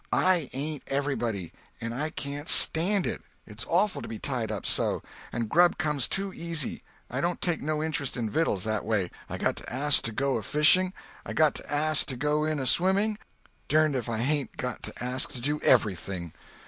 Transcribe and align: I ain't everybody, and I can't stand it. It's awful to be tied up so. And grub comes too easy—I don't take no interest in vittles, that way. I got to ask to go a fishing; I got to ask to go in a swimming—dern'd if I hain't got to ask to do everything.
I 0.11 0.49
ain't 0.51 0.81
everybody, 0.87 1.53
and 1.79 1.93
I 1.93 2.09
can't 2.09 2.49
stand 2.49 3.05
it. 3.05 3.21
It's 3.45 3.67
awful 3.67 4.01
to 4.01 4.07
be 4.07 4.17
tied 4.17 4.51
up 4.51 4.65
so. 4.65 5.03
And 5.31 5.47
grub 5.47 5.77
comes 5.77 6.07
too 6.07 6.33
easy—I 6.33 7.21
don't 7.21 7.39
take 7.39 7.61
no 7.61 7.83
interest 7.83 8.17
in 8.17 8.27
vittles, 8.27 8.63
that 8.63 8.83
way. 8.83 9.11
I 9.29 9.37
got 9.37 9.57
to 9.57 9.69
ask 9.71 10.01
to 10.05 10.11
go 10.11 10.37
a 10.37 10.41
fishing; 10.41 10.91
I 11.23 11.33
got 11.33 11.53
to 11.53 11.71
ask 11.71 12.07
to 12.07 12.15
go 12.15 12.45
in 12.45 12.57
a 12.57 12.65
swimming—dern'd 12.65 13.93
if 13.93 14.09
I 14.09 14.17
hain't 14.17 14.57
got 14.57 14.81
to 14.81 15.03
ask 15.03 15.31
to 15.33 15.39
do 15.39 15.61
everything. 15.61 16.33